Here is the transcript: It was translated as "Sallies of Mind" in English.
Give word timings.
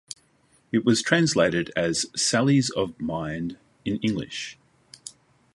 It 0.71 0.83
was 0.83 1.03
translated 1.03 1.71
as 1.75 2.07
"Sallies 2.15 2.71
of 2.71 2.99
Mind" 2.99 3.59
in 3.85 3.97
English. 3.99 4.57